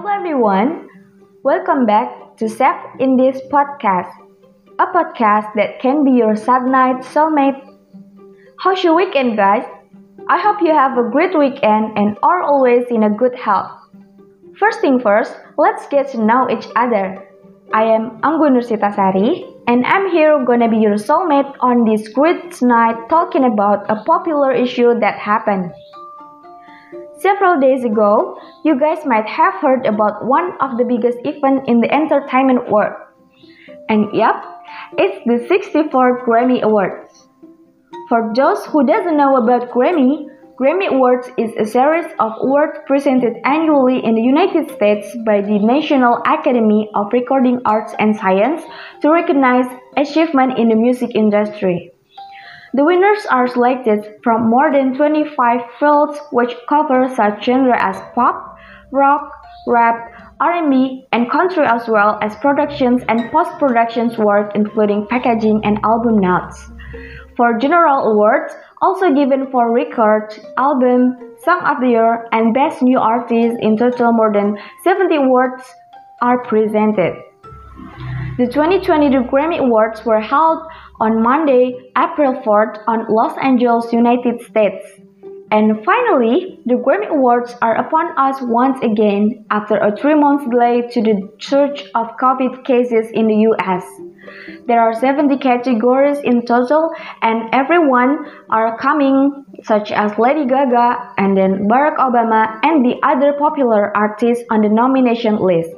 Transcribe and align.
Hello 0.00 0.16
everyone, 0.16 0.88
welcome 1.44 1.84
back 1.84 2.34
to 2.38 2.48
Seth 2.48 2.80
in 2.98 3.18
this 3.18 3.38
podcast, 3.52 4.10
a 4.78 4.86
podcast 4.86 5.52
that 5.56 5.78
can 5.78 6.04
be 6.04 6.12
your 6.12 6.36
sad 6.36 6.62
night 6.64 7.04
soulmate. 7.04 7.60
How's 8.60 8.82
your 8.82 8.96
weekend, 8.96 9.36
guys? 9.36 9.62
I 10.26 10.40
hope 10.40 10.62
you 10.62 10.72
have 10.72 10.96
a 10.96 11.10
great 11.12 11.38
weekend 11.38 11.98
and 11.98 12.16
are 12.22 12.42
always 12.42 12.86
in 12.88 13.02
a 13.02 13.10
good 13.10 13.34
health. 13.34 13.72
First 14.58 14.80
thing 14.80 15.00
first, 15.00 15.36
let's 15.58 15.86
get 15.88 16.08
to 16.12 16.24
know 16.24 16.48
each 16.48 16.66
other. 16.76 17.28
I 17.74 17.84
am 17.84 18.22
Anggun 18.22 18.56
Nursitasari, 18.56 19.52
and 19.66 19.84
I'm 19.84 20.10
here 20.10 20.42
gonna 20.46 20.70
be 20.70 20.78
your 20.78 20.96
soulmate 20.96 21.52
on 21.60 21.84
this 21.84 22.08
great 22.08 22.56
night 22.62 22.96
talking 23.10 23.44
about 23.44 23.84
a 23.90 24.02
popular 24.04 24.50
issue 24.50 24.98
that 24.98 25.18
happened. 25.18 25.70
Several 27.18 27.60
days 27.60 27.84
ago, 27.84 28.39
you 28.64 28.78
guys 28.78 29.04
might 29.06 29.26
have 29.26 29.54
heard 29.54 29.86
about 29.86 30.26
one 30.26 30.52
of 30.60 30.76
the 30.76 30.84
biggest 30.84 31.18
events 31.24 31.64
in 31.66 31.80
the 31.80 31.92
entertainment 31.92 32.70
world. 32.70 32.94
And 33.88 34.14
yep, 34.14 34.36
it's 34.98 35.18
the 35.24 35.46
64th 35.48 36.24
Grammy 36.24 36.62
Awards. 36.62 37.28
For 38.08 38.32
those 38.34 38.64
who 38.66 38.86
doesn't 38.86 39.16
know 39.16 39.36
about 39.36 39.70
Grammy, 39.70 40.26
Grammy 40.60 40.88
Awards 40.88 41.30
is 41.38 41.52
a 41.58 41.64
series 41.64 42.04
of 42.18 42.32
awards 42.38 42.78
presented 42.86 43.32
annually 43.44 44.04
in 44.04 44.14
the 44.14 44.20
United 44.20 44.70
States 44.70 45.16
by 45.24 45.40
the 45.40 45.58
National 45.58 46.20
Academy 46.26 46.90
of 46.94 47.06
Recording 47.12 47.62
Arts 47.64 47.94
and 47.98 48.14
Science 48.14 48.62
to 49.00 49.10
recognize 49.10 49.64
achievement 49.96 50.58
in 50.58 50.68
the 50.68 50.76
music 50.76 51.14
industry. 51.14 51.92
The 52.74 52.84
winners 52.84 53.26
are 53.30 53.48
selected 53.48 54.20
from 54.22 54.50
more 54.50 54.70
than 54.70 54.94
25 54.94 55.60
fields 55.80 56.20
which 56.30 56.54
cover 56.68 57.08
such 57.16 57.44
genres 57.44 57.80
as 57.80 57.96
pop, 58.14 58.49
rock, 58.92 59.30
rap, 59.66 59.96
R&B, 60.40 61.06
and 61.12 61.30
country 61.30 61.64
as 61.66 61.88
well 61.88 62.18
as 62.22 62.34
productions 62.36 63.02
and 63.08 63.30
post-productions 63.30 64.16
work 64.18 64.52
including 64.54 65.06
packaging 65.08 65.60
and 65.64 65.78
album 65.84 66.18
notes. 66.18 66.70
For 67.36 67.58
general 67.58 68.12
awards, 68.12 68.52
also 68.82 69.14
given 69.14 69.50
for 69.50 69.72
record, 69.72 70.28
album, 70.56 71.16
song 71.44 71.62
of 71.64 71.80
the 71.80 71.88
year, 71.88 72.26
and 72.32 72.52
best 72.52 72.82
new 72.82 72.98
artist 72.98 73.56
in 73.60 73.76
total 73.76 74.12
more 74.12 74.32
than 74.32 74.56
70 74.84 75.16
awards 75.16 75.64
are 76.20 76.42
presented. 76.44 77.14
The 78.38 78.46
2022 78.46 79.28
Grammy 79.30 79.58
Awards 79.58 80.04
were 80.04 80.20
held 80.20 80.58
on 81.00 81.22
Monday, 81.22 81.92
April 81.96 82.34
4th 82.42 82.78
on 82.86 83.06
Los 83.08 83.36
Angeles, 83.42 83.92
United 83.92 84.40
States. 84.42 84.84
And 85.50 85.84
finally, 85.84 86.60
the 86.64 86.74
Grammy 86.74 87.08
Awards 87.08 87.56
are 87.60 87.74
upon 87.74 88.16
us 88.16 88.40
once 88.40 88.78
again 88.82 89.44
after 89.50 89.76
a 89.76 89.96
three 89.96 90.14
month 90.14 90.48
delay 90.48 90.82
to 90.92 91.02
the 91.02 91.28
surge 91.40 91.84
of 91.94 92.16
COVID 92.22 92.64
cases 92.64 93.10
in 93.12 93.26
the 93.26 93.34
US. 93.50 93.84
There 94.66 94.80
are 94.80 94.94
70 94.94 95.38
categories 95.38 96.18
in 96.22 96.46
total, 96.46 96.92
and 97.22 97.52
everyone 97.52 98.26
are 98.50 98.78
coming, 98.78 99.44
such 99.64 99.90
as 99.90 100.16
Lady 100.18 100.46
Gaga 100.46 101.14
and 101.18 101.36
then 101.36 101.66
Barack 101.66 101.96
Obama 101.96 102.60
and 102.62 102.84
the 102.84 103.00
other 103.02 103.32
popular 103.32 103.96
artists 103.96 104.44
on 104.50 104.60
the 104.62 104.68
nomination 104.68 105.36
list. 105.36 105.70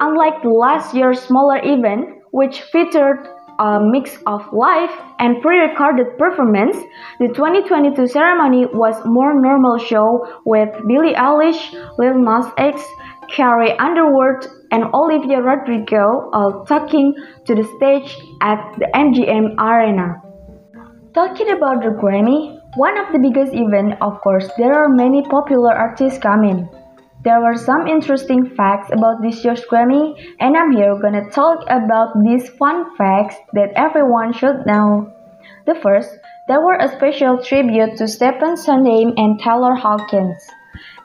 Unlike 0.00 0.42
the 0.42 0.50
last 0.50 0.94
year's 0.94 1.22
smaller 1.22 1.58
event, 1.64 2.20
which 2.30 2.60
featured 2.60 3.26
a 3.58 3.78
mix 3.80 4.16
of 4.26 4.42
live 4.52 4.90
and 5.18 5.40
pre-recorded 5.42 6.18
performance, 6.18 6.76
the 7.18 7.28
2022 7.28 8.06
ceremony 8.08 8.66
was 8.72 8.94
more 9.04 9.40
normal 9.40 9.78
show 9.78 10.26
with 10.44 10.68
Billie 10.86 11.14
Eilish, 11.14 11.72
Lil 11.98 12.18
Nas 12.18 12.46
X, 12.58 12.82
Carrie 13.28 13.76
Underwood, 13.78 14.46
and 14.70 14.84
Olivia 14.94 15.40
Rodrigo 15.40 16.30
all 16.32 16.64
talking 16.66 17.14
to 17.46 17.54
the 17.54 17.64
stage 17.76 18.16
at 18.40 18.60
the 18.78 18.88
MGM 18.94 19.58
Arena. 19.58 20.22
Talking 21.14 21.50
about 21.50 21.82
the 21.82 21.96
Grammy, 21.96 22.60
one 22.76 22.98
of 22.98 23.12
the 23.12 23.18
biggest 23.18 23.54
events, 23.54 23.96
of 24.02 24.20
course, 24.20 24.48
there 24.58 24.74
are 24.74 24.88
many 24.88 25.22
popular 25.22 25.74
artists 25.74 26.18
coming. 26.18 26.68
There 27.26 27.40
were 27.40 27.56
some 27.56 27.88
interesting 27.88 28.54
facts 28.54 28.88
about 28.92 29.20
this 29.20 29.44
year's 29.44 29.64
Grammy, 29.66 30.14
and 30.38 30.56
I'm 30.56 30.70
here 30.70 30.94
gonna 30.94 31.28
talk 31.28 31.58
about 31.68 32.14
these 32.22 32.48
fun 32.50 32.94
facts 32.96 33.34
that 33.52 33.72
everyone 33.74 34.32
should 34.32 34.64
know. 34.64 35.10
The 35.66 35.74
first, 35.74 36.16
there 36.46 36.60
were 36.60 36.78
a 36.78 36.86
special 36.86 37.42
tribute 37.42 37.96
to 37.96 38.06
Stephen 38.06 38.56
Sondheim 38.56 39.14
and 39.16 39.40
Taylor 39.40 39.74
Hawkins. 39.74 40.40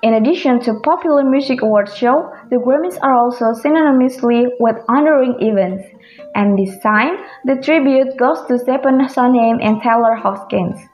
In 0.03 0.13
addition 0.13 0.59
to 0.59 0.79
popular 0.83 1.23
music 1.23 1.63
awards 1.63 1.97
show, 1.97 2.31
the 2.51 2.57
Grammys 2.57 2.99
are 3.01 3.15
also 3.15 3.45
synonymously 3.59 4.45
with 4.59 4.75
honoring 4.87 5.37
events. 5.39 5.87
And 6.35 6.55
this 6.55 6.77
time, 6.83 7.17
the 7.45 7.55
tribute 7.63 8.15
goes 8.17 8.45
to 8.45 8.59
Stephen 8.59 9.09
Sondheim 9.09 9.57
and 9.59 9.81
Taylor 9.81 10.13
Hawkins. 10.13 10.91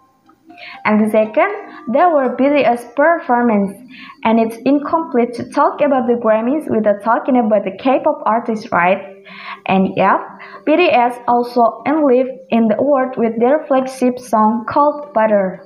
And 0.86 1.06
the 1.06 1.10
second, 1.12 1.52
there 1.94 2.10
were 2.10 2.36
BTS 2.36 2.96
performance, 2.96 3.78
and 4.24 4.40
it's 4.40 4.58
incomplete 4.66 5.34
to 5.36 5.50
talk 5.50 5.82
about 5.82 6.08
the 6.08 6.20
Grammys 6.24 6.70
without 6.70 7.04
talking 7.04 7.38
about 7.38 7.64
the 7.64 7.78
K-pop 7.78 8.24
artists, 8.26 8.72
right? 8.72 9.24
And 9.68 9.90
yep, 9.96 10.20
BTS 10.66 11.24
also 11.28 11.82
enlived 11.86 12.30
in 12.50 12.68
the 12.68 12.78
award 12.80 13.16
with 13.18 13.40
their 13.40 13.66
flagship 13.68 14.20
song 14.20 14.66
called 14.68 15.14
Butter. 15.14 15.64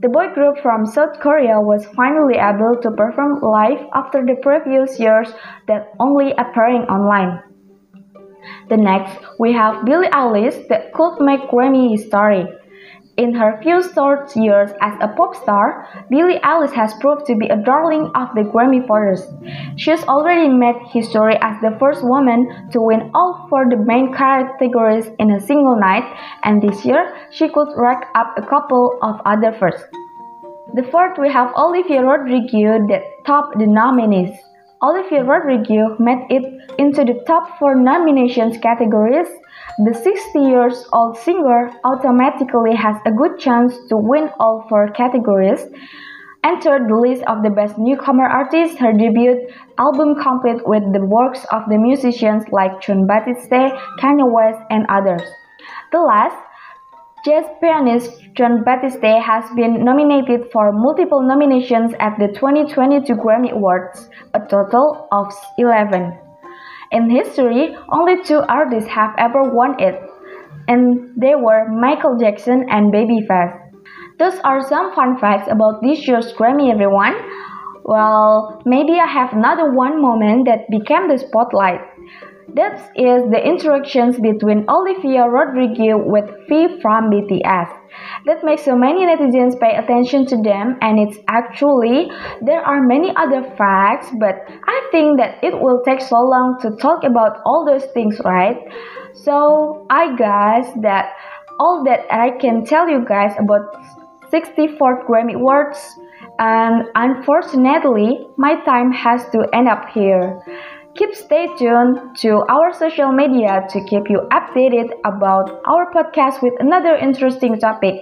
The 0.00 0.08
boy 0.08 0.32
group 0.34 0.58
from 0.62 0.86
South 0.86 1.20
Korea 1.20 1.60
was 1.60 1.86
finally 1.94 2.34
able 2.34 2.80
to 2.82 2.90
perform 2.90 3.40
live 3.40 3.86
after 3.94 4.24
the 4.24 4.36
previous 4.42 4.98
years 4.98 5.32
that 5.68 5.92
only 6.00 6.32
appearing 6.32 6.82
online. 6.82 7.42
The 8.68 8.76
next, 8.76 9.18
we 9.38 9.52
have 9.52 9.84
Billie 9.84 10.08
Eilish 10.08 10.68
that 10.68 10.92
could 10.92 11.20
make 11.20 11.42
Grammy 11.50 11.90
history. 11.90 12.46
In 13.18 13.34
her 13.34 13.60
few 13.62 13.82
short 13.92 14.34
years 14.34 14.70
as 14.80 14.94
a 15.02 15.08
pop 15.08 15.36
star, 15.36 15.86
Billie 16.08 16.40
Eilish 16.40 16.72
has 16.72 16.94
proved 16.94 17.26
to 17.26 17.36
be 17.36 17.46
a 17.48 17.56
darling 17.56 18.10
of 18.14 18.28
the 18.34 18.40
Grammy 18.40 18.86
voters. 18.86 19.22
She 19.76 19.90
has 19.90 20.02
already 20.04 20.48
made 20.48 20.76
history 20.88 21.36
as 21.42 21.60
the 21.60 21.76
first 21.78 22.02
woman 22.02 22.70
to 22.72 22.80
win 22.80 23.10
all 23.14 23.46
four 23.50 23.68
the 23.68 23.76
main 23.76 24.14
categories 24.14 25.10
in 25.18 25.30
a 25.30 25.40
single 25.40 25.78
night, 25.78 26.08
and 26.42 26.62
this 26.62 26.86
year 26.86 27.14
she 27.30 27.50
could 27.50 27.68
rack 27.76 28.08
up 28.14 28.32
a 28.38 28.46
couple 28.46 28.98
of 29.02 29.20
other 29.26 29.52
firsts. 29.60 29.84
The 30.72 30.84
fourth, 30.84 31.18
we 31.18 31.30
have 31.30 31.52
Olivia 31.54 32.00
Rodrigo 32.00 32.80
that 32.88 33.02
topped 33.26 33.58
the 33.58 33.66
nominees. 33.66 34.34
Olivia 34.82 35.22
Rodrigo 35.22 35.96
made 35.98 36.26
it 36.28 36.44
into 36.78 37.04
the 37.04 37.22
top 37.26 37.58
four 37.58 37.74
nominations 37.74 38.58
categories 38.58 39.28
the 39.78 39.94
60 39.94 40.38
years 40.38 40.84
old 40.92 41.16
singer 41.16 41.70
automatically 41.84 42.74
has 42.74 42.96
a 43.06 43.10
good 43.10 43.38
chance 43.38 43.74
to 43.88 43.96
win 43.96 44.28
all 44.38 44.66
four 44.68 44.90
categories. 44.90 45.64
Entered 46.44 46.88
the 46.88 46.96
list 46.96 47.22
of 47.24 47.42
the 47.42 47.48
best 47.48 47.78
newcomer 47.78 48.26
artists, 48.26 48.76
her 48.78 48.92
debut 48.92 49.48
album 49.78 50.14
complete 50.20 50.60
with 50.66 50.82
the 50.92 51.06
works 51.06 51.46
of 51.52 51.62
the 51.70 51.78
musicians 51.78 52.44
like 52.50 52.82
Jon 52.82 53.06
Batiste, 53.06 53.72
Kanye 53.98 54.30
West, 54.30 54.60
and 54.68 54.84
others. 54.88 55.22
The 55.92 56.00
last, 56.00 56.36
jazz 57.24 57.44
pianist 57.60 58.10
Jon 58.34 58.64
Batiste 58.64 59.22
has 59.22 59.44
been 59.54 59.84
nominated 59.84 60.50
for 60.52 60.72
multiple 60.72 61.22
nominations 61.22 61.92
at 62.00 62.18
the 62.18 62.26
2022 62.34 63.14
Grammy 63.14 63.52
Awards, 63.52 64.10
a 64.34 64.40
total 64.40 65.06
of 65.12 65.32
11. 65.56 66.18
In 66.90 67.10
history, 67.10 67.76
only 67.92 68.22
two 68.24 68.40
artists 68.48 68.90
have 68.90 69.14
ever 69.18 69.54
won 69.54 69.78
it, 69.78 70.02
and 70.66 71.14
they 71.16 71.34
were 71.36 71.68
Michael 71.70 72.18
Jackson 72.18 72.66
and 72.68 72.92
Babyface. 72.92 73.54
Those 74.18 74.38
are 74.42 74.66
some 74.68 74.92
fun 74.94 75.16
facts 75.18 75.48
about 75.48 75.80
this 75.80 76.06
year's 76.08 76.32
Grammy, 76.32 76.72
everyone. 76.72 77.14
Well, 77.84 78.62
maybe 78.66 78.98
I 78.98 79.06
have 79.06 79.32
another 79.32 79.72
one 79.72 80.02
moment 80.02 80.46
that 80.46 80.70
became 80.70 81.08
the 81.08 81.18
spotlight. 81.18 81.80
That 82.48 82.90
is 82.96 83.30
the 83.30 83.40
interactions 83.42 84.18
between 84.18 84.66
Olivia 84.68 85.24
Rodrigo 85.24 85.96
with 85.98 86.28
V 86.48 86.80
from 86.80 87.10
BTS. 87.10 87.70
That 88.26 88.42
makes 88.42 88.64
so 88.64 88.76
many 88.76 89.06
netizens 89.06 89.58
pay 89.58 89.76
attention 89.76 90.26
to 90.26 90.36
them 90.36 90.76
and 90.80 90.98
it's 90.98 91.18
actually 91.28 92.10
there 92.42 92.62
are 92.62 92.82
many 92.82 93.12
other 93.16 93.42
facts 93.56 94.08
but 94.18 94.36
I 94.66 94.88
think 94.90 95.18
that 95.18 95.42
it 95.42 95.58
will 95.58 95.82
take 95.84 96.00
so 96.00 96.20
long 96.20 96.58
to 96.62 96.76
talk 96.76 97.04
about 97.04 97.40
all 97.46 97.64
those 97.64 97.84
things, 97.92 98.20
right? 98.24 98.58
So 99.14 99.86
I 99.88 100.16
guess 100.16 100.72
that 100.82 101.14
all 101.60 101.84
that 101.84 102.06
I 102.10 102.30
can 102.38 102.64
tell 102.64 102.88
you 102.88 103.04
guys 103.06 103.32
about 103.38 103.72
64th 104.32 105.06
Grammy 105.06 105.34
Awards 105.34 105.78
and 106.38 106.84
unfortunately 106.94 108.26
my 108.36 108.56
time 108.64 108.90
has 108.90 109.22
to 109.30 109.46
end 109.52 109.68
up 109.68 109.88
here. 109.90 110.40
Keep 110.94 111.14
stay 111.14 111.46
tuned 111.58 112.16
to 112.18 112.44
our 112.48 112.72
social 112.74 113.12
media 113.12 113.64
to 113.70 113.82
keep 113.84 114.10
you 114.10 114.28
updated 114.30 114.92
about 115.04 115.62
our 115.66 115.90
podcast 115.92 116.42
with 116.42 116.52
another 116.60 116.94
interesting 116.96 117.58
topic. 117.58 117.94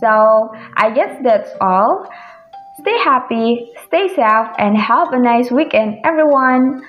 So, 0.00 0.52
I 0.76 0.90
guess 0.90 1.18
that's 1.24 1.50
all. 1.60 2.08
Stay 2.80 2.98
happy, 3.02 3.72
stay 3.86 4.08
safe, 4.08 4.48
and 4.58 4.76
have 4.78 5.12
a 5.12 5.18
nice 5.18 5.50
weekend, 5.50 5.98
everyone. 6.04 6.86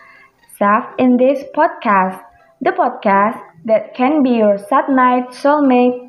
Safe 0.59 0.85
in 0.99 1.17
this 1.17 1.43
podcast, 1.55 2.21
the 2.61 2.71
podcast 2.71 3.41
that 3.65 3.95
can 3.95 4.21
be 4.21 4.31
your 4.31 4.57
sad 4.57 4.89
night 4.89 5.29
soulmate. 5.29 6.08